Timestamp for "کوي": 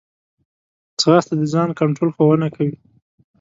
2.55-2.75